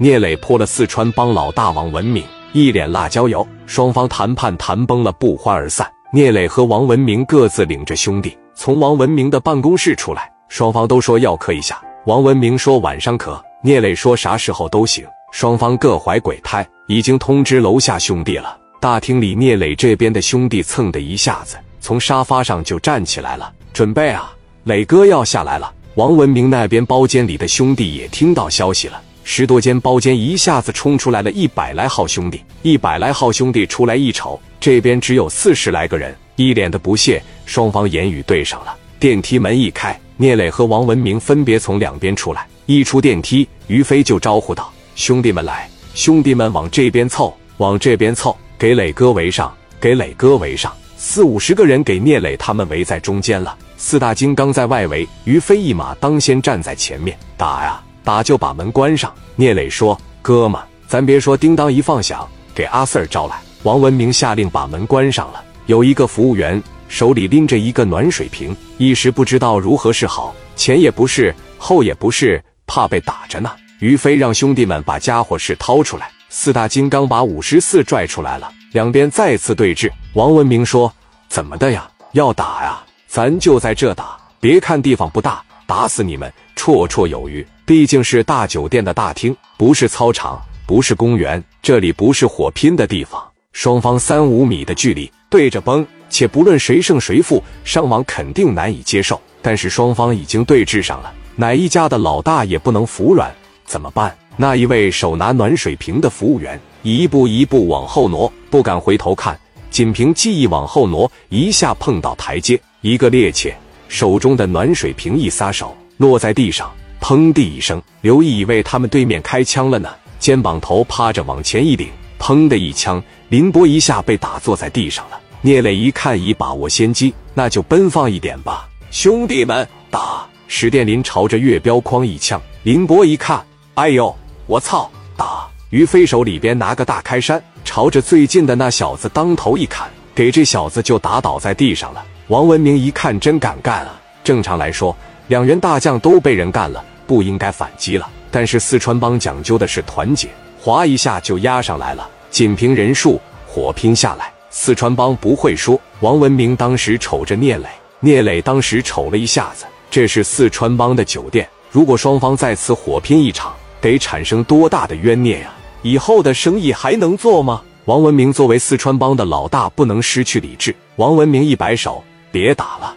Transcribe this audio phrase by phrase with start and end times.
[0.00, 5.90] 聂磊泼了四川帮老大王文明一脸辣椒油，双方谈判谈崩了，不欢而散。
[6.12, 11.82] 聂磊和王文明各自领着兄弟从王文明的办公室出来，双方都说要磕一下。
[12.06, 15.04] 王文明说晚上磕，聂磊说啥时候都行。
[15.32, 18.56] 双方各怀鬼胎，已经通知楼下兄弟了。
[18.80, 25.72] 大厅里，聂磊这边的兄弟蹭的一下子从沙发上就站起来了，准备啊，磊哥要下来了。
[25.96, 37.22] 王文明那边包间里的兄弟也听到消息了，十多间包间一下子冲出来了一百来号兄弟，一百来号兄弟出来一瞅，这边只有四十来个人，一脸的不屑。
[37.44, 44.72] 双方言语对上了，电梯门一开，聂磊和王文明分别从两边出来，一出电梯，于飞就招呼道。
[44.96, 50.72] 兄弟们来，兄弟们往这边凑，往这边凑，给磊哥围上，给磊哥围上。
[50.96, 53.54] 四五十个人给聂磊他们围在中间了。
[53.76, 59.12] 四大金刚在外围，于飞一马当先站在前面打呀打，就把门关上。
[59.36, 65.42] 聂磊说：“哥们，咱别说，叮当一放响，给阿 Sir 招来。”王文明下令把门关上了。
[65.66, 73.50] 有一个服务员手里拎着一个暖水瓶，一时不知道如何是好，前也不是，后也不是，怕被打着呢。
[73.80, 79.90] 于飞让兄弟们把家伙事掏出来，四大金刚把五十四拽出来了，两边再次对峙。
[80.14, 80.92] 王文明说
[81.28, 81.88] ：“怎么的呀？
[82.12, 82.80] 要打呀？
[83.06, 84.16] 咱就在这打。
[84.40, 87.46] 别看地方不大，打死你们绰绰有余。
[87.64, 93.22] 毕竟是大酒店的大厅，不是操场，不是公园，这里不是火拼的地方。
[93.52, 99.20] 双方三五米的距离对着崩，且不论谁胜谁负，伤亡肯定难以接受。
[99.40, 103.32] 但是双方已经对峙上了，哪一家的老大也不能服软。”
[103.64, 104.16] 怎么办？
[104.36, 109.38] 那一位手拿暖水瓶的服务员一步一步往后挪，不敢回头看，
[109.70, 113.52] 仅凭记忆往后挪，一下碰到台阶，一个趔趄，
[113.88, 117.80] 手中的暖水瓶一撒手，落在地上，砰地一声。
[118.00, 125.20] 刘毅以为他们对面开枪了呢，肩膀头趴着往前一顶，砰的一枪，林波一下被打坐在地上了。
[125.40, 130.26] 聂磊一看已把握先机，那就奔放一点吧，兄弟们打！
[130.46, 133.44] 史殿林朝着月标框一枪，林波一看。
[133.74, 134.16] 哎呦，
[134.46, 134.90] 我操！
[135.16, 135.46] 打！
[135.70, 142.02] 于飞手里边拿个大开山，朝着最近的那小子当头一砍，给这小子就打倒在地上了。
[142.28, 144.00] 王文明一看，真敢干啊！
[144.24, 144.96] 正常来说，
[145.28, 148.10] 两员大将都被人干了，不应该反击了。
[148.30, 150.28] 但是四川帮讲究的是团结，
[150.60, 155.80] 划一下就压上来了，仅凭人数火拼下来，四川帮不会输。
[156.00, 157.68] 王文明当时瞅着聂磊，
[158.00, 163.54] 聂磊当时瞅了一下子，这是四川帮的酒店，如果双方在此火拼一场。
[163.80, 165.52] 得产生多大的冤孽呀！
[165.82, 167.62] 以后的生意还能做吗？
[167.84, 170.74] 王文明作为四川帮的老大，不能失去理智。
[170.96, 172.02] 王文明一摆手
[172.32, 172.96] ：“别打了。”